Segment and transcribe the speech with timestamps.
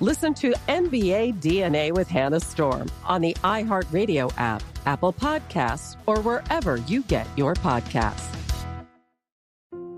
[0.00, 6.76] Listen to NBA DNA with Hannah Storm on the iHeartRadio app, Apple Podcasts, or wherever
[6.76, 8.32] you get your podcasts.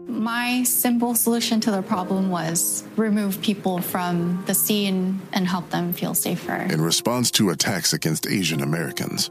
[0.07, 5.93] My simple solution to the problem was remove people from the scene and help them
[5.93, 6.57] feel safer.
[6.57, 9.31] In response to attacks against Asian Americans,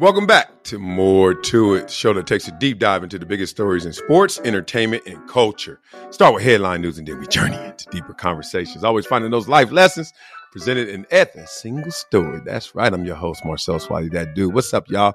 [0.00, 3.54] Welcome back to More to It, show that takes a deep dive into the biggest
[3.54, 5.80] stories in sports, entertainment, and culture.
[6.10, 8.82] Start with headline news and then we journey into deeper conversations.
[8.82, 10.12] Always finding those life lessons
[10.50, 12.40] presented in a single story.
[12.44, 12.92] That's right.
[12.92, 14.52] I'm your host, Marcellus Wiley, that dude.
[14.52, 15.14] What's up, y'all?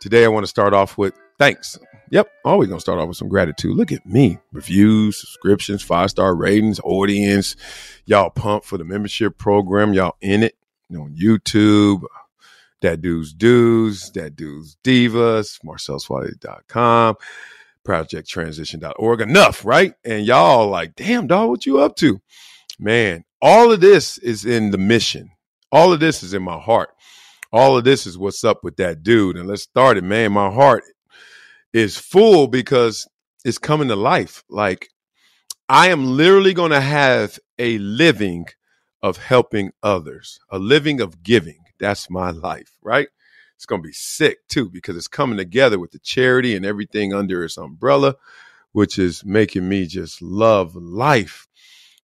[0.00, 1.78] Today I want to start off with thanks.
[2.10, 3.76] Yep, always gonna start off with some gratitude.
[3.76, 4.38] Look at me.
[4.50, 7.54] Reviews, subscriptions, five-star ratings, audience.
[8.06, 9.92] Y'all pumped for the membership program.
[9.92, 10.56] Y'all in it
[10.88, 12.02] you know, on YouTube
[12.82, 17.16] that dude's dudes, that dude's divas, marcelluswiley.com,
[17.86, 19.20] projecttransition.org.
[19.20, 19.94] Enough, right?
[20.04, 22.20] And y'all like, damn, dog, what you up to?
[22.78, 25.30] Man, all of this is in the mission.
[25.72, 26.90] All of this is in my heart.
[27.52, 29.36] All of this is what's up with that dude.
[29.36, 30.32] And let's start it, man.
[30.32, 30.84] My heart
[31.72, 33.08] is full because
[33.44, 34.44] it's coming to life.
[34.48, 34.88] Like,
[35.68, 38.46] I am literally going to have a living
[39.02, 41.58] of helping others, a living of giving.
[41.78, 43.08] That's my life, right?
[43.56, 47.14] It's going to be sick too because it's coming together with the charity and everything
[47.14, 48.16] under its umbrella,
[48.72, 51.48] which is making me just love life.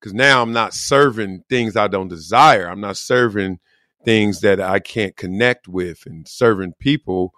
[0.01, 2.67] Because now I'm not serving things I don't desire.
[2.69, 3.61] I'm not serving
[4.05, 7.35] things that I can't connect with and serving people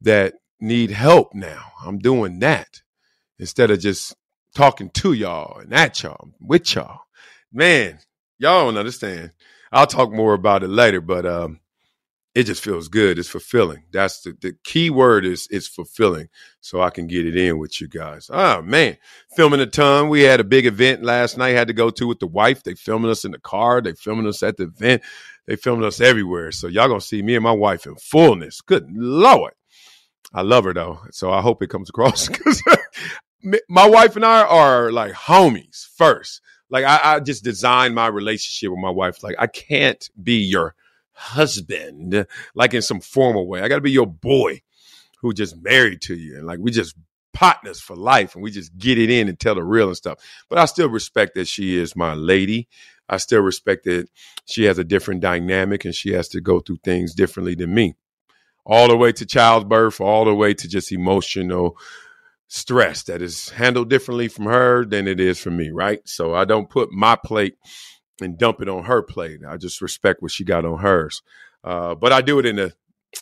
[0.00, 1.72] that need help now.
[1.84, 2.82] I'm doing that
[3.38, 4.14] instead of just
[4.54, 7.00] talking to y'all and at y'all, with y'all.
[7.52, 7.98] Man,
[8.38, 9.32] y'all don't understand.
[9.70, 11.60] I'll talk more about it later, but um,
[12.38, 13.18] it just feels good.
[13.18, 13.82] It's fulfilling.
[13.90, 16.28] That's the, the key word is it's fulfilling.
[16.60, 18.30] So I can get it in with you guys.
[18.32, 18.96] Oh man.
[19.34, 20.08] Filming a ton.
[20.08, 22.62] We had a big event last night, had to go to with the wife.
[22.62, 23.80] They filming us in the car.
[23.80, 25.02] They filming us at the event.
[25.48, 26.52] They filming us everywhere.
[26.52, 28.60] So y'all gonna see me and my wife in fullness.
[28.60, 29.54] Good Lord.
[30.32, 31.00] I love her though.
[31.10, 32.62] So I hope it comes across because
[33.68, 36.40] my wife and I are like homies first.
[36.70, 39.24] Like I, I just designed my relationship with my wife.
[39.24, 40.76] Like I can't be your
[41.18, 43.60] husband, like in some formal way.
[43.60, 44.62] I got to be your boy
[45.20, 46.36] who just married to you.
[46.36, 46.94] And like we just
[47.32, 50.18] partners for life and we just get it in and tell the real and stuff.
[50.48, 52.68] But I still respect that she is my lady.
[53.08, 54.08] I still respect that
[54.44, 57.96] she has a different dynamic and she has to go through things differently than me.
[58.64, 61.76] All the way to childbirth, all the way to just emotional
[62.48, 66.00] stress that is handled differently from her than it is from me, right?
[66.06, 67.56] So I don't put my plate
[68.20, 69.40] and dump it on her plate.
[69.46, 71.22] I just respect what she got on hers.
[71.64, 72.72] Uh, but I do it in a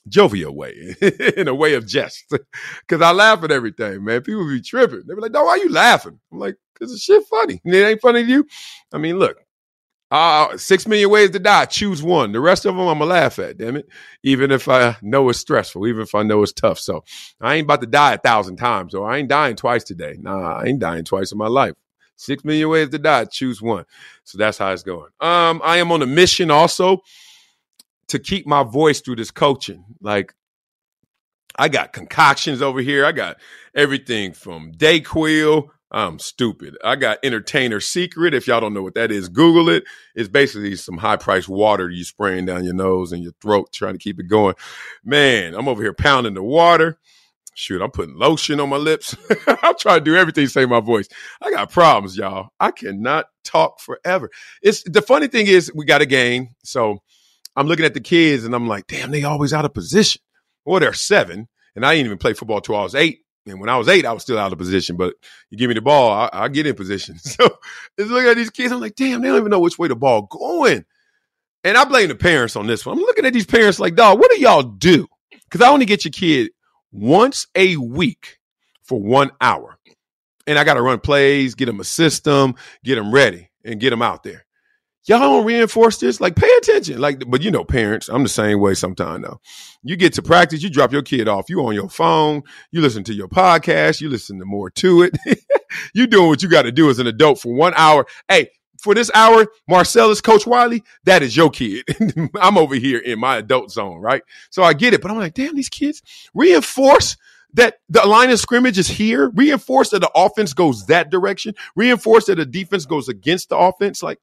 [0.09, 0.97] jovial way,
[1.37, 4.23] in a way of jest, because I laugh at everything, man.
[4.23, 5.03] People be tripping.
[5.07, 7.61] They be like, "No, why are you laughing?" I'm like, "Cause the shit funny.
[7.65, 8.47] And it ain't funny to you."
[8.93, 9.39] I mean, look,
[10.11, 11.65] uh, six million ways to die.
[11.65, 12.33] Choose one.
[12.33, 13.59] The rest of them, I'm gonna laugh at.
[13.59, 13.89] Damn it.
[14.23, 16.79] Even if I know it's stressful, even if I know it's tough.
[16.79, 17.05] So
[17.41, 20.17] I ain't about to die a thousand times, or I ain't dying twice today.
[20.19, 21.75] Nah, I ain't dying twice in my life.
[22.17, 23.27] Six million ways to die.
[23.27, 23.85] Choose one.
[24.25, 25.11] So that's how it's going.
[25.21, 27.03] Um, I am on a mission also
[28.09, 29.85] to keep my voice through this coaching.
[30.01, 30.35] Like
[31.59, 33.05] I got concoctions over here.
[33.05, 33.37] I got
[33.75, 35.69] everything from Dayquil.
[35.91, 36.77] I'm stupid.
[36.85, 38.35] I got Entertainer Secret.
[38.35, 39.85] If y'all don't know what that is, Google it.
[40.15, 43.95] It's basically some high priced water you spraying down your nose and your throat, trying
[43.95, 44.57] to keep it going.
[45.05, 46.99] Man, I'm over here pounding the water
[47.57, 49.17] shoot, I'm putting lotion on my lips.
[49.47, 51.09] I'm trying to do everything to save my voice.
[51.41, 52.51] I got problems, y'all.
[52.61, 54.31] I cannot talk forever.
[54.63, 56.51] It's the funny thing is we got a game.
[56.65, 57.03] So
[57.57, 60.21] I'm looking at the kids and I'm like, damn, they always out of position.
[60.65, 61.49] Well, they're seven.
[61.75, 63.21] And I didn't even play football till I was eight.
[63.47, 64.97] And when I was eight, I was still out of position.
[64.97, 65.15] But
[65.51, 67.17] you give me the ball, I, I get in position.
[67.25, 67.49] So
[67.99, 69.97] just looking at these kids, I'm like, damn, they don't even know which way the
[69.97, 70.85] ball going.
[71.65, 72.99] And I blame the parents on this one.
[72.99, 75.09] I'm looking at these parents like, dog, what do y'all do?
[75.31, 76.51] Because I only get your kid
[76.97, 78.39] once a week
[78.83, 79.79] for one hour.
[80.47, 82.55] And I got to run plays, get them a system,
[82.85, 84.45] get them ready, and get them out there.
[85.07, 86.21] Y'all don't reinforce this.
[86.21, 87.01] Like, pay attention.
[87.01, 89.41] Like, but you know, parents, I'm the same way sometimes though.
[89.83, 91.49] You get to practice, you drop your kid off.
[91.49, 95.17] You on your phone, you listen to your podcast, you listen to more to it.
[95.95, 98.07] you doing what you got to do as an adult for one hour.
[98.29, 98.51] Hey,
[98.87, 101.85] for this hour, Marcellus, Coach Wiley, that is your kid.
[102.41, 104.23] I'm over here in my adult zone, right?
[104.49, 106.03] So I get it, but I'm like, damn, these kids
[106.35, 107.17] reinforce
[107.55, 112.27] that the line of scrimmage is here, reinforce that the offense goes that direction, reinforce
[112.27, 114.05] that the defense goes against the offense.
[114.05, 114.21] Like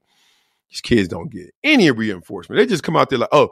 [0.69, 2.57] these kids don't get any reinforcement.
[2.57, 3.49] They just come out there like, oh,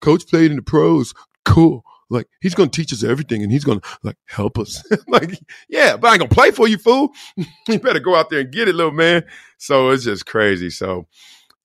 [0.00, 1.14] coach played in the pros.
[1.44, 1.84] Cool.
[2.10, 4.82] Like he's gonna teach us everything and he's gonna like help us.
[5.08, 7.12] like, yeah, but I ain't gonna play for you, fool.
[7.68, 9.24] you better go out there and get it, little man.
[9.58, 10.70] So it's just crazy.
[10.70, 11.06] So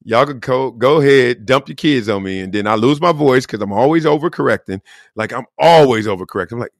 [0.03, 3.12] y'all can go, go ahead, dump your kids on me, and then I lose my
[3.12, 4.81] voice because I'm always overcorrecting.
[5.15, 6.53] Like I'm always overcorrecting.
[6.53, 6.74] I'm like,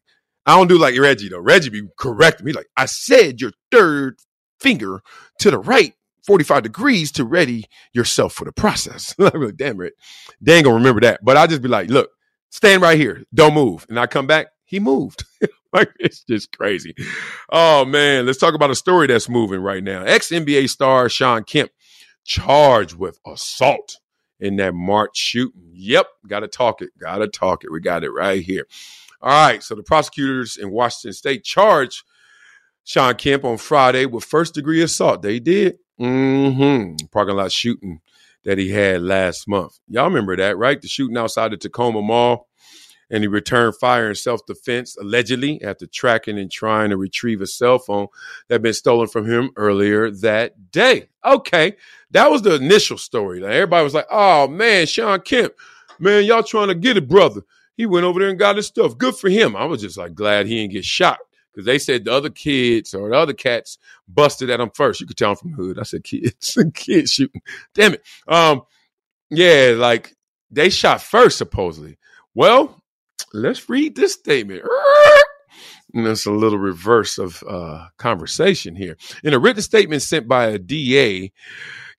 [0.46, 1.40] I don't do like Reggie though.
[1.40, 2.54] Reggie be correcting me.
[2.54, 4.20] Like, I said your third
[4.60, 5.02] finger
[5.40, 5.94] to the right
[6.26, 9.16] 45 degrees to ready yourself for the process.
[9.20, 9.94] I'm like, damn it.
[10.42, 11.24] They ain't gonna remember that.
[11.24, 12.12] But I'll just be like, look,
[12.50, 13.24] stand right here.
[13.34, 13.86] Don't move.
[13.90, 15.24] And I come back, he moved.
[15.74, 16.96] like it's just crazy.
[17.50, 20.04] Oh man, let's talk about a story that's moving right now.
[20.04, 21.72] Ex NBA star Shawn Kemp
[22.25, 23.98] charged with assault
[24.40, 25.72] in that March shooting.
[25.74, 26.90] Yep, got to talk it.
[26.98, 27.72] Got to talk it.
[27.72, 28.68] We got it right here.
[29.22, 32.04] All right, so the prosecutors in Washington State charged
[32.86, 35.22] Shawn Kemp on Friday with first degree assault.
[35.22, 35.78] They did.
[36.00, 37.07] Mm-hmm.
[37.07, 38.00] Parking lot shooting
[38.46, 39.80] that he had last month.
[39.88, 40.82] Y'all remember that, right?
[40.82, 42.48] The shooting outside the Tacoma Mall
[43.10, 47.48] and he returned fire in self defense, allegedly, after tracking and trying to retrieve a
[47.48, 48.08] cell phone
[48.48, 51.10] that had been stolen from him earlier that day.
[51.26, 51.76] Okay,
[52.12, 53.44] that was the initial story.
[53.44, 55.54] Everybody was like, oh man, Shawn Kemp,
[55.98, 57.42] man, y'all trying to get it, brother.
[57.76, 58.98] He went over there and got his stuff.
[58.98, 59.56] Good for him.
[59.56, 61.18] I was just like glad he didn't get shot
[61.60, 63.78] because they said the other kids or the other cats
[64.08, 65.02] busted at him first.
[65.02, 65.80] You could tell them from the hood.
[65.80, 67.42] I said kids, kids shooting.
[67.74, 68.04] Damn it.
[68.28, 68.62] Um,
[69.30, 70.16] yeah, like
[70.50, 71.98] they shot first supposedly.
[72.34, 72.82] Well,
[73.34, 74.64] let's read this statement.
[75.92, 78.96] And that's a little reverse of uh, conversation here.
[79.24, 81.32] In a written statement sent by a DA,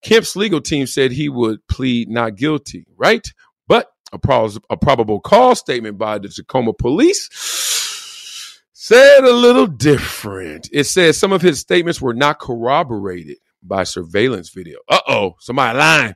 [0.01, 3.27] Kemp's legal team said he would plead not guilty, right?
[3.67, 7.29] But a, pro- a probable cause statement by the Tacoma police
[8.83, 10.69] said a little different.
[10.73, 14.79] It says some of his statements were not corroborated by surveillance video.
[14.89, 16.15] Uh oh, somebody lying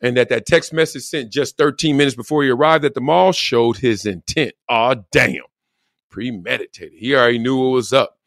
[0.00, 3.32] and that that text message sent just 13 minutes before he arrived at the mall
[3.32, 4.52] showed his intent.
[4.68, 5.42] Oh, damn.
[6.10, 6.98] Premeditated.
[6.98, 8.18] He already knew what was up.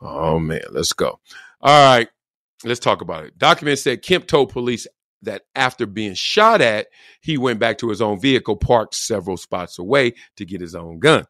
[0.00, 0.62] Oh, man.
[0.70, 1.20] Let's go.
[1.60, 2.08] All right.
[2.64, 3.38] Let's talk about it.
[3.38, 4.86] Documents said Kemp told police
[5.22, 6.88] that after being shot at,
[7.20, 10.98] he went back to his own vehicle parked several spots away to get his own
[10.98, 11.26] gun.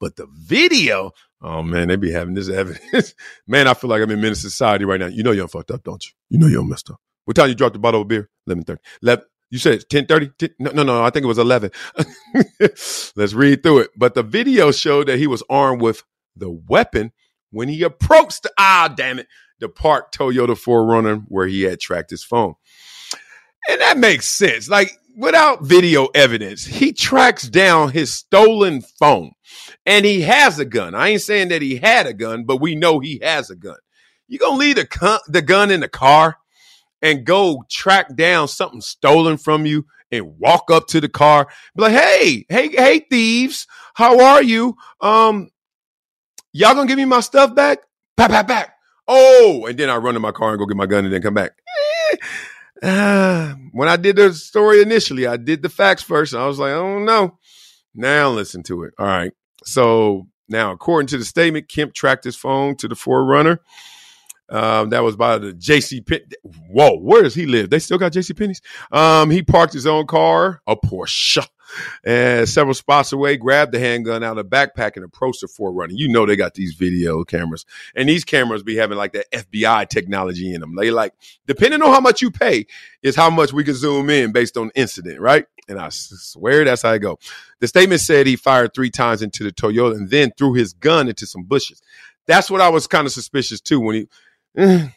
[0.00, 1.12] But the video,
[1.42, 3.14] oh man, they be having this evidence.
[3.46, 5.06] man, I feel like I'm in Menace Society right now.
[5.06, 6.12] You know you're fucked up, don't you?
[6.30, 7.00] You know you're messed up.
[7.24, 8.28] What time you dropped the bottle of beer?
[8.48, 8.78] 11.30.
[9.02, 10.54] 11, you said 10.30?
[10.58, 11.70] No, no, no, I think it was 11.
[12.60, 13.90] Let's read through it.
[13.96, 16.02] But the video showed that he was armed with
[16.36, 17.12] the weapon
[17.50, 19.28] when he approached the, ah, damn it,
[19.60, 22.54] the parked Toyota 4Runner where he had tracked his phone.
[23.70, 24.68] And that makes sense.
[24.68, 29.32] Like, without video evidence, he tracks down his stolen phone
[29.86, 30.94] and he has a gun.
[30.94, 33.76] I ain't saying that he had a gun, but we know he has a gun.
[34.28, 36.38] You gonna leave the, the gun in the car?
[37.04, 41.82] and go track down something stolen from you and walk up to the car, be
[41.82, 44.74] like, hey, hey, hey, thieves, how are you?
[45.02, 45.50] Um,
[46.54, 47.80] y'all gonna give me my stuff back?
[48.16, 48.76] Back, back, back.
[49.06, 51.20] Oh, and then I run to my car and go get my gun and then
[51.20, 51.52] come back.
[52.82, 56.34] Uh, when I did the story initially, I did the facts first.
[56.34, 57.38] I was like, oh no.
[57.94, 58.94] Now listen to it.
[58.98, 59.32] All right.
[59.64, 63.58] So now, according to the statement, Kemp tracked his phone to the 4Runner
[64.48, 66.20] um, that was by the JC Pen.
[66.70, 67.70] Whoa, where does he live?
[67.70, 68.60] They still got JC Penney's.
[68.92, 71.46] Um, he parked his own car, a Porsche,
[72.04, 75.92] and several spots away, grabbed the handgun out of the backpack and approached the 4Runner.
[75.92, 77.64] You know they got these video cameras,
[77.94, 80.74] and these cameras be having like that FBI technology in them.
[80.76, 81.14] They like,
[81.46, 82.66] depending on how much you pay,
[83.02, 85.46] is how much we can zoom in based on incident, right?
[85.68, 87.18] And I swear that's how I go.
[87.60, 91.08] The statement said he fired three times into the Toyota and then threw his gun
[91.08, 91.80] into some bushes.
[92.26, 94.08] That's what I was kind of suspicious too when he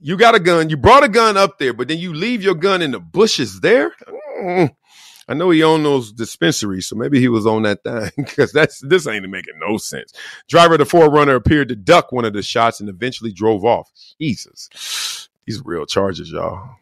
[0.00, 2.54] you got a gun, you brought a gun up there, but then you leave your
[2.54, 3.92] gun in the bushes there.
[4.40, 4.74] Mm.
[5.28, 8.80] I know he owned those dispensaries, so maybe he was on that thing because that's
[8.80, 10.12] this ain't making no sense.
[10.48, 13.90] Driver of the 4Runner appeared to duck one of the shots and eventually drove off.
[14.20, 16.76] Jesus, these real charges, y'all.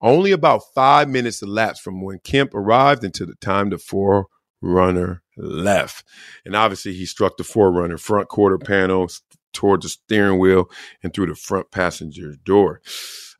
[0.00, 6.04] Only about five minutes elapsed from when Kemp arrived until the time the 4Runner left,
[6.44, 9.08] and obviously he struck the 4Runner front quarter panel
[9.52, 10.70] towards the steering wheel
[11.02, 12.80] and through the front passenger door.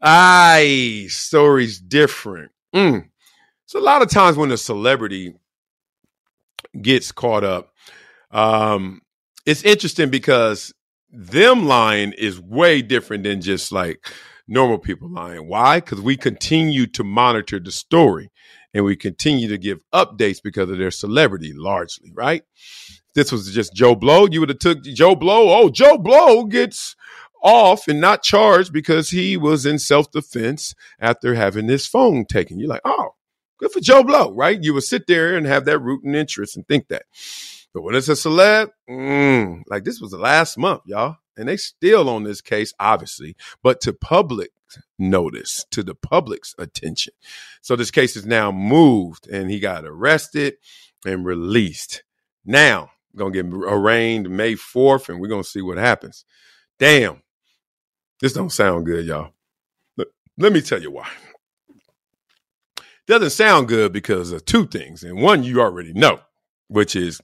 [0.02, 2.52] Aye, story's different.
[2.74, 3.09] Mm.
[3.70, 5.32] So a lot of times when a celebrity
[6.82, 7.72] gets caught up,
[8.32, 9.00] um,
[9.46, 10.74] it's interesting because
[11.12, 14.04] them lying is way different than just like
[14.48, 15.48] normal people lying.
[15.48, 15.78] Why?
[15.78, 18.32] Because we continue to monitor the story
[18.74, 22.42] and we continue to give updates because of their celebrity largely, right?
[23.14, 24.26] This was just Joe Blow.
[24.28, 25.56] You would have took Joe Blow.
[25.56, 26.96] Oh, Joe Blow gets
[27.40, 32.58] off and not charged because he was in self defense after having his phone taken.
[32.58, 33.14] You're like, oh,
[33.60, 34.60] good for Joe Blow, right?
[34.60, 37.04] You would sit there and have that rooting interest and think that.
[37.72, 41.56] But when it's a celeb, mm, like this was the last month, y'all, and they
[41.56, 44.50] still on this case, obviously, but to public
[44.98, 47.12] notice, to the public's attention.
[47.60, 50.54] So this case is now moved, and he got arrested
[51.06, 52.02] and released.
[52.44, 56.24] Now, gonna get arraigned May 4th, and we're gonna see what happens.
[56.78, 57.22] Damn,
[58.20, 59.32] this don't sound good, y'all.
[60.38, 61.08] Let me tell you why.
[63.10, 65.02] Doesn't sound good because of two things.
[65.02, 66.20] And one you already know,
[66.68, 67.20] which is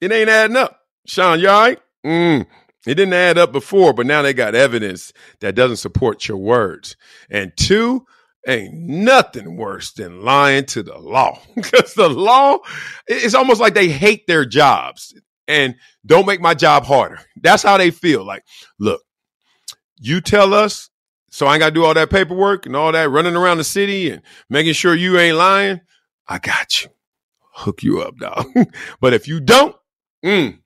[0.00, 0.80] it ain't adding up.
[1.06, 1.78] Shawn, you all right?
[2.06, 2.46] Mm,
[2.86, 6.96] it didn't add up before, but now they got evidence that doesn't support your words.
[7.28, 8.06] And two,
[8.48, 12.56] ain't nothing worse than lying to the law because the law
[13.06, 15.14] it's almost like they hate their jobs
[15.46, 15.74] and
[16.06, 18.44] don't make my job harder that's how they feel like
[18.78, 19.02] look
[19.98, 20.90] you tell us,
[21.36, 23.64] so I ain't got to do all that paperwork and all that running around the
[23.64, 25.82] city and making sure you ain't lying.
[26.26, 26.88] I got you.
[27.52, 28.46] Hook you up, dog.
[29.02, 29.76] but if you don't,
[30.24, 30.58] mm,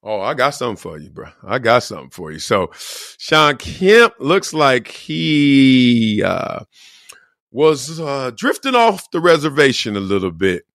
[0.00, 1.26] oh, I got something for you, bro.
[1.42, 2.38] I got something for you.
[2.38, 2.70] So
[3.18, 6.60] Shawn Kemp looks like he uh,
[7.50, 10.66] was uh, drifting off the reservation a little bit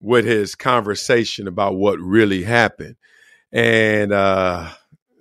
[0.00, 2.94] with his conversation about what really happened.
[3.50, 4.70] And uh,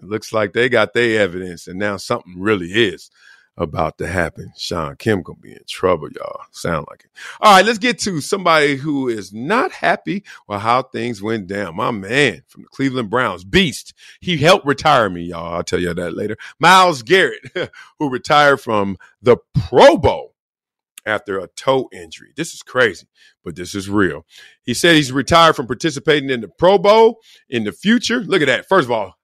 [0.03, 3.09] looks like they got their evidence, and now something really is
[3.57, 4.51] about to happen.
[4.57, 6.41] Shawn Kemp gonna be in trouble, y'all.
[6.51, 7.11] Sound like it.
[7.39, 11.75] All right, let's get to somebody who is not happy with how things went down.
[11.75, 13.93] My man from the Cleveland Browns, Beast.
[14.19, 15.55] He helped retire me, y'all.
[15.55, 16.37] I'll tell you that later.
[16.59, 17.41] Myles Garrett,
[17.99, 20.33] who retired from the Pro Bowl
[21.05, 22.31] after a toe injury.
[22.35, 23.07] This is crazy,
[23.43, 24.25] but this is real.
[24.63, 27.19] He said he's retired from participating in the Pro Bowl
[27.49, 28.21] in the future.
[28.21, 28.67] Look at that.
[28.67, 29.15] First of all,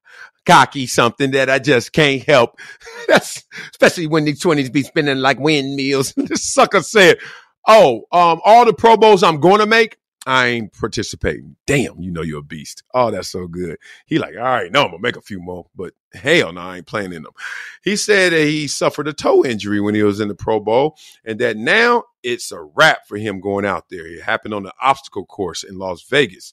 [0.46, 2.58] cocky something that I just can't help.
[3.08, 6.12] That's especially when these 20s be spinning like windmills.
[6.16, 7.18] this sucker said,
[7.66, 11.56] Oh, um, all the Pro Bowls I'm gonna make, I ain't participating.
[11.66, 12.82] Damn, you know you're a beast.
[12.94, 13.78] Oh, that's so good.
[14.06, 16.78] He like, all right, no, I'm gonna make a few more, but hell no, I
[16.78, 17.32] ain't playing in them.
[17.82, 20.96] He said that he suffered a toe injury when he was in the Pro Bowl,
[21.24, 24.06] and that now it's a wrap for him going out there.
[24.06, 26.52] It happened on the obstacle course in Las Vegas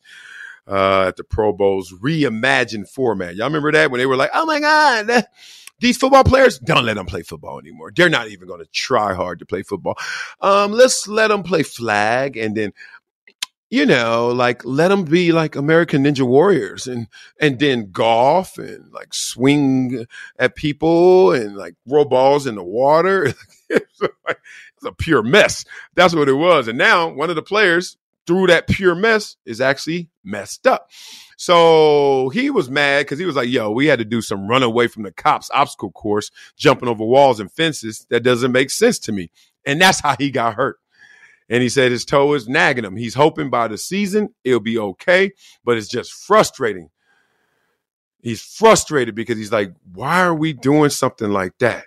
[0.68, 3.36] uh, at the Pro Bowl's reimagined format.
[3.36, 5.26] Y'all remember that when they were like, "Oh my God."
[5.80, 7.92] These football players, don't let them play football anymore.
[7.96, 9.96] They're not even going to try hard to play football.
[10.42, 12.74] Um, let's let them play flag and then
[13.70, 17.08] you know, like let them be like American Ninja Warriors and
[17.40, 20.06] and then golf and like swing
[20.40, 23.34] at people and like throw balls in the water.
[23.70, 25.66] it's, it's a pure mess.
[25.96, 26.70] That's what it was.
[26.70, 27.98] And now one of the players
[28.28, 30.92] through that pure mess is actually messed up.
[31.38, 34.64] So he was mad because he was like, yo, we had to do some run
[34.64, 38.06] away from the cops obstacle course, jumping over walls and fences.
[38.10, 39.32] That doesn't make sense to me.
[39.66, 40.78] And that's how he got hurt.
[41.50, 42.98] And he said his toe is nagging him.
[42.98, 45.32] He's hoping by the season it'll be okay,
[45.64, 46.90] but it's just frustrating.
[48.22, 51.86] He's frustrated because he's like, why are we doing something like that?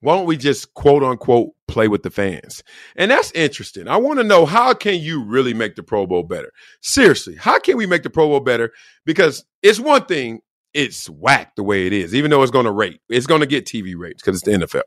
[0.00, 2.62] Why don't we just quote unquote play with the fans?
[2.96, 3.88] And that's interesting.
[3.88, 6.52] I want to know how can you really make the Pro Bowl better?
[6.80, 8.72] Seriously, how can we make the Pro Bowl better?
[9.04, 10.40] Because it's one thing,
[10.72, 13.00] it's whack the way it is, even though it's going to rate.
[13.08, 14.82] It's going to get TV rates because it's the NFL.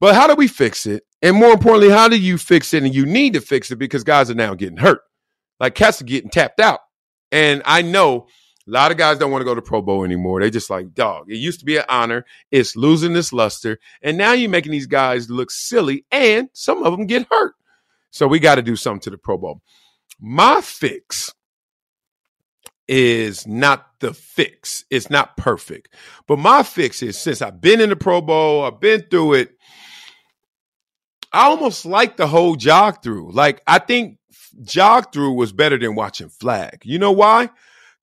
[0.00, 1.04] But how do we fix it?
[1.22, 2.82] And more importantly, how do you fix it?
[2.82, 5.02] And you need to fix it because guys are now getting hurt.
[5.60, 6.80] Like cats are getting tapped out.
[7.30, 8.26] And I know
[8.66, 10.40] a lot of guys don't want to go to Pro Bowl anymore.
[10.40, 12.24] They just like, dog, it used to be an honor.
[12.50, 13.78] It's losing this luster.
[14.02, 17.54] And now you're making these guys look silly, and some of them get hurt.
[18.10, 19.62] So we got to do something to the Pro Bowl.
[20.20, 21.32] My fix
[22.86, 24.84] is not the fix.
[24.90, 25.94] It's not perfect.
[26.26, 29.56] But my fix is since I've been in the Pro Bowl, I've been through it.
[31.32, 33.32] I almost like the whole jog through.
[33.32, 34.18] Like I think
[34.62, 36.82] jog through was better than watching flag.
[36.84, 37.48] You know why?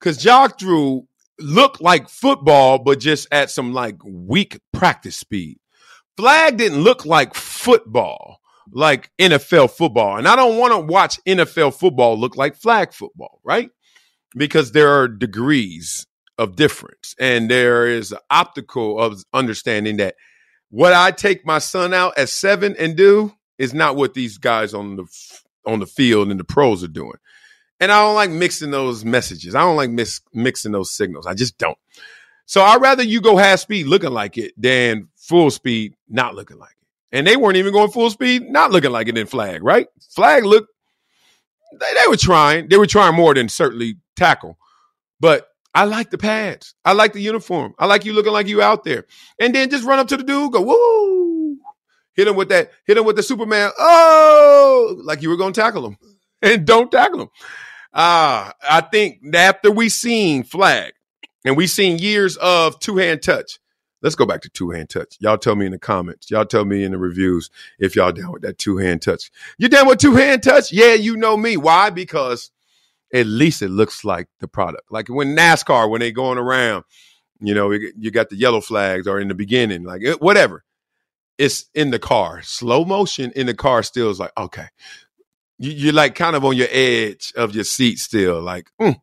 [0.00, 1.06] Because jog through
[1.38, 5.58] looked like football, but just at some like weak practice speed.
[6.16, 8.40] Flag didn't look like football,
[8.72, 10.16] like NFL football.
[10.16, 13.70] And I don't want to watch NFL football look like flag football, right?
[14.36, 16.06] Because there are degrees
[16.38, 17.14] of difference.
[17.18, 20.14] And there is an optical of understanding that
[20.70, 24.72] what I take my son out at seven and do is not what these guys
[24.72, 25.04] on the
[25.66, 27.18] on the field and the pros are doing.
[27.80, 29.54] And I don't like mixing those messages.
[29.54, 31.26] I don't like mix, mixing those signals.
[31.26, 31.78] I just don't.
[32.44, 36.58] So I'd rather you go half speed looking like it than full speed not looking
[36.58, 37.16] like it.
[37.16, 39.86] And they weren't even going full speed, not looking like it in flag, right?
[40.10, 40.68] Flag looked,
[41.72, 42.68] they, they were trying.
[42.68, 44.58] They were trying more than certainly tackle.
[45.20, 46.74] But I like the pads.
[46.84, 47.74] I like the uniform.
[47.78, 49.06] I like you looking like you out there.
[49.38, 51.58] And then just run up to the dude, go, woo.
[52.14, 53.70] Hit him with that, hit him with the Superman.
[53.78, 55.96] Oh, like you were going to tackle him.
[56.42, 57.28] And don't tackle him.
[57.92, 60.92] Ah, I think after we seen flag
[61.44, 63.58] and we seen years of two hand touch,
[64.02, 65.16] let's go back to two hand touch.
[65.20, 66.30] Y'all tell me in the comments.
[66.30, 69.30] Y'all tell me in the reviews if y'all down with that two hand touch.
[69.58, 70.72] You down with two hand touch?
[70.72, 71.56] Yeah, you know me.
[71.56, 71.90] Why?
[71.90, 72.50] Because
[73.12, 74.90] at least it looks like the product.
[74.90, 76.84] Like when NASCAR, when they going around,
[77.40, 80.64] you know, you got the yellow flags or in the beginning, like whatever.
[81.38, 82.42] It's in the car.
[82.42, 84.66] Slow motion in the car still is like, okay,
[85.60, 88.96] you, are like kind of on your edge of your seat still, like, mm,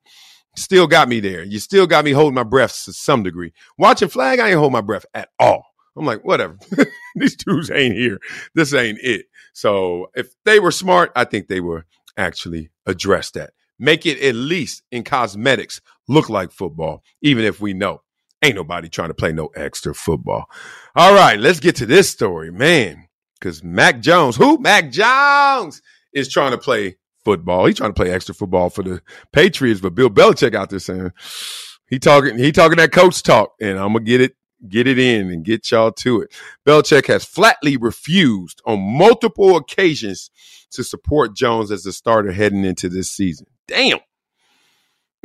[0.56, 1.44] still got me there.
[1.44, 3.54] You still got me holding my breath to some degree.
[3.78, 5.64] Watching flag, I ain't hold my breath at all.
[5.96, 6.58] I'm like, whatever.
[7.16, 8.20] These dudes ain't here.
[8.56, 9.28] This ain't it.
[9.54, 11.86] So if they were smart, I think they were
[12.18, 13.52] actually address that.
[13.80, 18.02] Make it at least in cosmetics look like football, even if we know
[18.44, 20.46] ain't nobody trying to play no extra football.
[20.96, 23.08] All right, let's get to this story, man.
[23.40, 24.58] Because Mac Jones, who?
[24.58, 25.82] Mac Jones
[26.14, 27.66] is trying to play football.
[27.66, 29.02] He's trying to play extra football for the
[29.34, 31.12] Patriots, but Bill Belichick out there saying
[31.90, 34.36] he talking he talking that coach talk, and I'm gonna get it
[34.68, 36.34] get it in and get y'all to it.
[36.66, 40.32] Belichick has flatly refused on multiple occasions
[40.72, 43.48] to support Jones as the starter heading into this season.
[43.68, 44.00] Damn.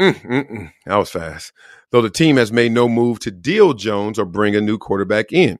[0.00, 0.72] Mm-mm-mm.
[0.86, 1.52] That was fast.
[1.90, 5.32] Though the team has made no move to deal Jones or bring a new quarterback
[5.32, 5.58] in,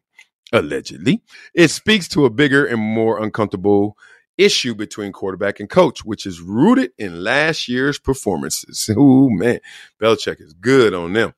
[0.53, 1.23] allegedly,
[1.55, 3.97] it speaks to a bigger and more uncomfortable
[4.39, 8.89] issue between quarterback and coach, which is rooted in last year's performances.
[8.97, 9.61] Ooh, man,
[10.01, 11.35] Belichick is good on them.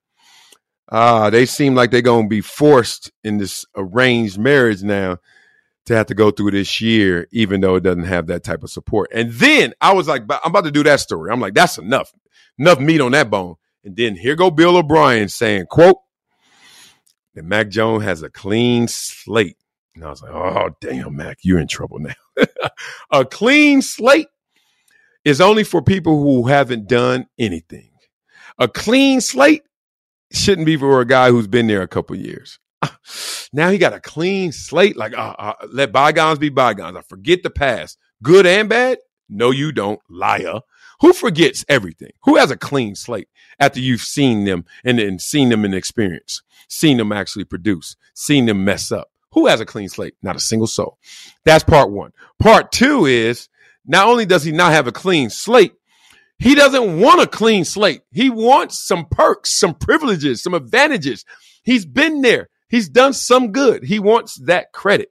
[0.91, 5.19] Ah, uh, they seem like they're going to be forced in this arranged marriage now
[5.87, 8.71] to have to go through this year, even though it doesn't have that type of
[8.71, 9.11] support.
[9.13, 11.31] And then I was like, I'm about to do that story.
[11.31, 12.13] I'm like, that's enough,
[12.59, 13.57] enough meat on that bone.
[13.83, 15.99] And then here go Bill O'Brien saying, quote,
[17.35, 19.59] that Mac Jones has a clean slate.
[19.95, 22.15] And I was like, oh, damn, Mac, you're in trouble now.
[23.13, 24.29] a clean slate
[25.25, 27.91] is only for people who haven't done anything.
[28.59, 29.63] A clean slate
[30.33, 32.59] shouldn't be for a guy who's been there a couple years.
[33.53, 34.97] Now he got a clean slate.
[34.97, 36.97] Like, uh, uh, let bygones be bygones.
[36.97, 38.99] I forget the past, good and bad.
[39.29, 40.59] No, you don't, liar.
[41.01, 42.11] Who forgets everything?
[42.25, 43.29] Who has a clean slate
[43.61, 48.47] after you've seen them and, and seen them in experience, seen them actually produce, seen
[48.47, 49.09] them mess up?
[49.35, 50.15] Who has a clean slate?
[50.23, 50.99] Not a single soul.
[51.45, 52.13] That's part one.
[52.39, 53.49] Part two is
[53.85, 55.75] not only does he not have a clean slate,
[56.39, 58.03] he doesn't want a clean slate.
[58.13, 61.25] He wants some perks, some privileges, some advantages.
[61.65, 62.49] He's been there.
[62.69, 63.85] He's done some good.
[63.85, 65.11] He wants that credit.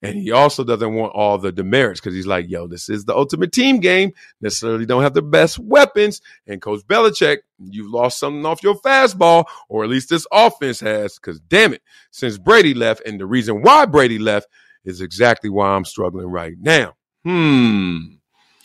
[0.00, 3.16] And he also doesn't want all the demerits because he's like, yo, this is the
[3.16, 4.12] ultimate team game.
[4.40, 6.20] Necessarily don't have the best weapons.
[6.46, 11.16] And Coach Belichick, you've lost something off your fastball, or at least this offense has.
[11.16, 11.82] Because damn it,
[12.12, 14.46] since Brady left, and the reason why Brady left
[14.84, 16.94] is exactly why I'm struggling right now.
[17.24, 17.98] Hmm.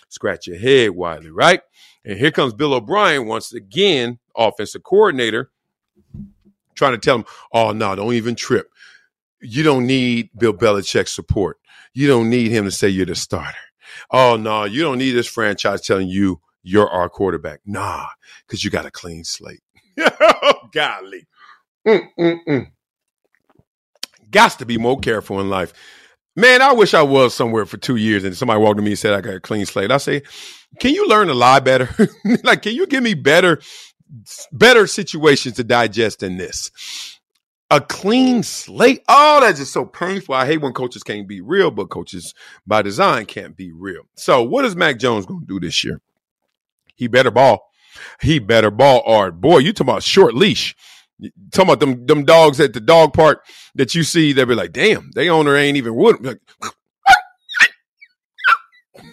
[0.10, 1.62] Scratch your head, Wiley, right?
[2.06, 5.50] And here comes Bill O'Brien once again, offensive coordinator,
[6.76, 8.70] trying to tell him, oh, no, don't even trip
[9.44, 11.58] you don't need Bill Belichick's support.
[11.94, 13.58] You don't need him to say you're the starter.
[14.12, 17.60] Oh no, you don't need this franchise telling you you're our quarterback.
[17.66, 18.08] Nah,
[18.48, 19.62] because you got a clean slate.
[20.46, 21.28] Oh, golly.
[21.88, 22.72] Mm-mm-mm.
[24.32, 25.74] Got to be more careful in life.
[26.36, 29.00] Man, I wish I was somewhere for two years and somebody walked to me and
[29.00, 29.92] said I got a clean slate.
[29.92, 30.24] I say,
[30.80, 31.90] can you learn to lie better?
[32.44, 33.62] like, can you give me better,
[34.52, 36.72] better situations to digest than this?
[37.70, 39.04] A clean slate.
[39.08, 40.36] Oh, that's just so painful.
[40.36, 42.34] I hate when coaches can't be real, but coaches
[42.68, 44.04] by design can't be real.
[44.16, 46.02] So, what is Mac Jones going to do this year?
[46.96, 47.70] He better ball.
[48.22, 49.42] He better ball hard.
[49.42, 50.76] Boy, you talking about short leash.
[51.52, 53.46] talking about them them dogs at the dog park
[53.76, 56.24] that you see, they'll be like, damn, they owner ain't even wood.
[56.26, 56.40] Like,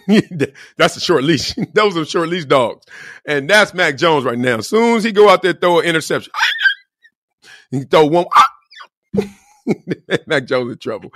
[0.77, 1.53] that's a short leash.
[1.73, 2.85] Those are short leash dogs.
[3.25, 4.57] And that's Mac Jones right now.
[4.57, 6.31] As soon as he go out there throw an interception,
[7.71, 8.25] he throw one.
[10.27, 11.11] Mac Jones in trouble.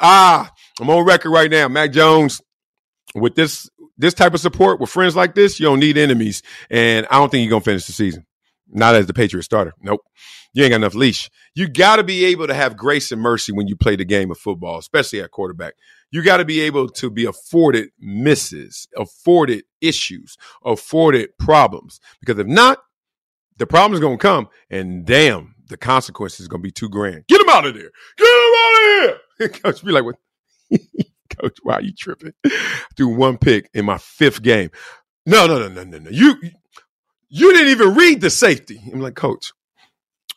[0.00, 1.68] Ah, I'm on record right now.
[1.68, 2.40] Mac Jones,
[3.14, 6.42] with this this type of support, with friends like this, you don't need enemies.
[6.70, 8.26] And I don't think you're gonna finish the season.
[8.68, 9.74] Not as the Patriot starter.
[9.80, 10.00] Nope.
[10.52, 11.30] You ain't got enough leash.
[11.54, 14.30] You got to be able to have grace and mercy when you play the game
[14.30, 15.74] of football, especially at quarterback.
[16.10, 22.00] You got to be able to be afforded misses, afforded issues, afforded problems.
[22.20, 22.78] Because if not,
[23.58, 26.88] the problem is going to come, and damn, the consequences is going to be too
[26.88, 27.26] grand.
[27.26, 27.90] Get him out of there.
[28.16, 29.48] Get him out of here.
[29.62, 30.16] Coach be like, what?
[31.40, 32.32] Coach, why are you tripping?
[32.96, 34.70] Do one pick in my fifth game.
[35.26, 36.10] No, no, no, no, no, no.
[36.10, 36.36] You
[37.28, 38.80] you didn't even read the safety.
[38.92, 39.52] I'm like, Coach,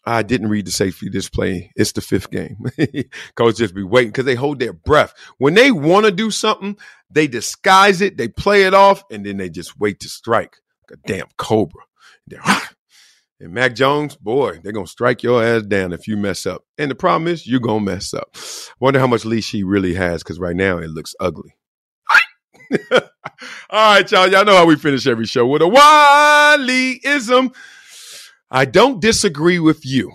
[0.05, 1.71] I didn't read the safety this play.
[1.75, 2.57] It's the fifth game.
[3.35, 5.13] Coach just be waiting because they hold their breath.
[5.37, 6.77] When they want to do something,
[7.11, 10.57] they disguise it, they play it off, and then they just wait to strike
[10.89, 11.83] like a damn cobra.
[13.41, 16.63] And Mac Jones, boy, they're gonna strike your ass down if you mess up.
[16.77, 18.35] And the problem is you're gonna mess up.
[18.79, 21.55] Wonder how much leash he really has, because right now it looks ugly.
[22.91, 22.99] All
[23.71, 24.27] right, y'all.
[24.27, 27.53] Y'all know how we finish every show with a Wileyism.
[28.51, 30.11] I don't disagree with you.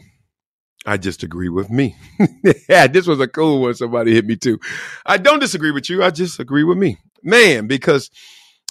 [0.87, 1.97] I just agree with me.
[2.69, 3.75] yeah, this was a cool one.
[3.75, 4.59] Somebody hit me too.
[5.07, 6.03] I don't disagree with you.
[6.03, 6.99] I just agree with me.
[7.23, 8.11] Man, because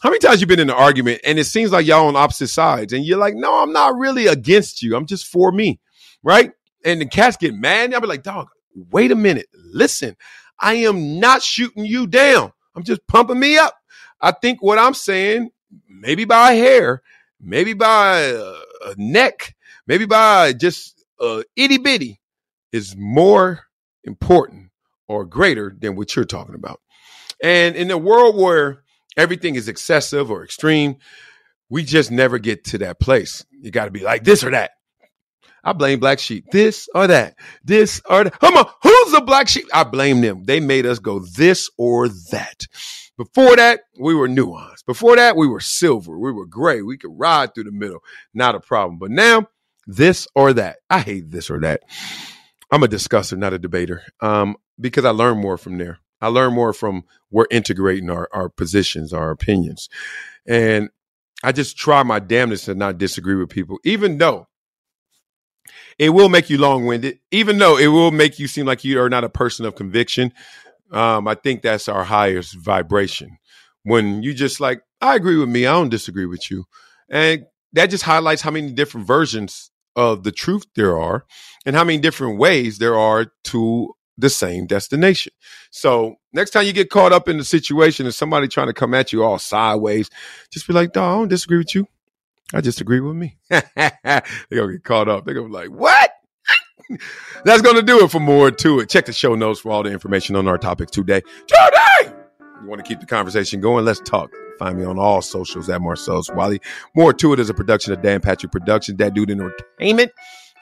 [0.01, 2.49] how many times you been in an argument and it seems like y'all on opposite
[2.49, 4.95] sides and you're like, no, I'm not really against you.
[4.95, 5.79] I'm just for me.
[6.21, 6.51] Right.
[6.84, 7.93] And the cats get mad.
[7.93, 8.49] I'll be like, dog,
[8.91, 9.47] wait a minute.
[9.53, 10.17] Listen,
[10.60, 12.51] I am not shooting you down.
[12.75, 13.75] I'm just pumping me up.
[14.19, 15.51] I think what I'm saying,
[15.88, 17.01] maybe by hair,
[17.39, 19.56] maybe by a neck,
[19.88, 22.19] maybe by just a itty bitty,
[22.71, 23.62] is more
[24.03, 24.69] important
[25.08, 26.82] or greater than what you're talking about.
[27.41, 28.83] And in a world where
[29.17, 30.97] everything is excessive or extreme,
[31.69, 33.45] we just never get to that place.
[33.52, 34.71] You got to be like this or that.
[35.63, 36.45] I blame black sheep.
[36.52, 37.36] This or that.
[37.63, 38.39] This or that.
[38.39, 39.65] Come on, who's the black sheep?
[39.73, 40.43] I blame them.
[40.43, 42.67] They made us go this or that.
[43.17, 44.86] Before that, we were nuanced.
[44.86, 46.17] Before that, we were silver.
[46.17, 46.82] We were gray.
[46.82, 47.99] We could ride through the middle.
[48.34, 48.97] Not a problem.
[48.97, 49.47] But now,
[49.88, 50.78] this or that.
[50.89, 51.82] I hate this or that.
[52.71, 54.02] I'm a discusser, not a debater.
[54.19, 55.99] Um, because I learn more from there.
[56.23, 59.89] I learn more from we're integrating our, our positions, our opinions.
[60.47, 60.89] And
[61.43, 64.47] I just try my damnedest to not disagree with people, even though
[65.99, 69.01] it will make you long winded, even though it will make you seem like you
[69.01, 70.31] are not a person of conviction.
[70.91, 73.38] Um, I think that's our highest vibration.
[73.83, 76.63] When you just like, I agree with me, I don't disagree with you.
[77.09, 81.25] And that just highlights how many different versions of the truth there are
[81.65, 85.34] and how many different ways there are to the same destination.
[85.71, 88.93] So next time you get caught up in the situation and somebody trying to come
[88.93, 90.10] at you all sideways,
[90.52, 91.88] just be like, dog, I don't disagree with you.
[92.54, 93.38] I just agree with me.
[93.49, 94.21] They're
[94.52, 95.26] gonna get caught up.
[95.26, 96.12] They're gonna be like, what?
[97.45, 98.89] That's gonna do it for more to it.
[98.89, 101.21] Check the show notes for all the information on our topic today.
[101.47, 102.13] Today!
[102.62, 103.86] You want to keep the conversation going?
[103.86, 104.32] Let's talk.
[104.60, 106.62] Find me on all socials at Marcellus Wiley.
[106.95, 110.12] More to it is a production of Dan Patrick Productions, That Dude Entertainment,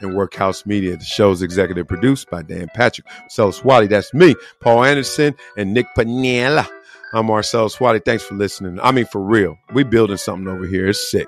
[0.01, 0.97] and Workhouse Media.
[0.97, 3.07] The show's executive produced by Dan Patrick.
[3.21, 6.67] Marcellus Wiley, that's me, Paul Anderson, and Nick Panella.
[7.13, 7.99] I'm Marcellus Wiley.
[7.99, 8.79] Thanks for listening.
[8.79, 10.87] I mean, for real, we building something over here.
[10.87, 11.27] It's sick.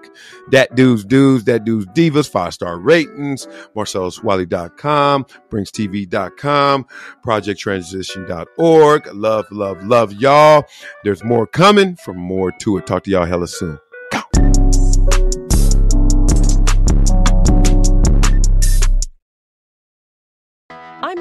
[0.52, 6.86] That dude's dudes, that dude's divas, five star ratings, marcelluswiley.com, bringstv.com,
[7.26, 9.08] projecttransition.org.
[9.14, 10.64] Love, love, love y'all.
[11.04, 12.88] There's more coming from more to it.
[12.88, 13.80] Talk to y'all hella soon.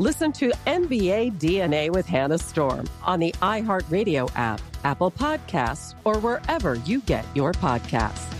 [0.00, 6.74] Listen to NBA DNA with Hannah Storm on the iHeartRadio app, Apple Podcasts, or wherever
[6.74, 8.34] you get your podcasts.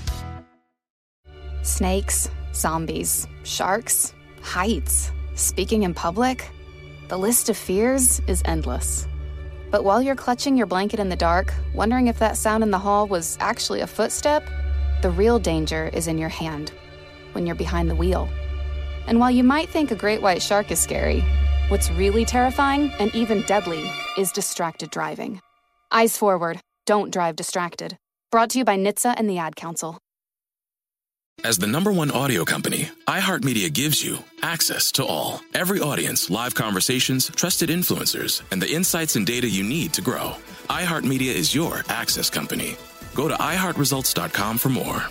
[1.62, 6.50] Snakes, zombies, sharks, heights, speaking in public.
[7.06, 9.06] The list of fears is endless.
[9.70, 12.80] But while you're clutching your blanket in the dark, wondering if that sound in the
[12.80, 14.44] hall was actually a footstep,
[15.02, 16.72] the real danger is in your hand
[17.30, 18.28] when you're behind the wheel.
[19.06, 21.22] And while you might think a great white shark is scary,
[21.68, 25.40] what's really terrifying and even deadly is distracted driving.
[25.90, 27.96] Eyes forward, don't drive distracted.
[28.30, 29.98] Brought to you by NHTSA and the Ad Council.
[31.42, 35.40] As the number one audio company, iHeartMedia gives you access to all.
[35.52, 40.36] Every audience, live conversations, trusted influencers, and the insights and data you need to grow.
[40.70, 42.76] iHeartMedia is your access company.
[43.14, 45.04] Go to iHeartResults.com for more.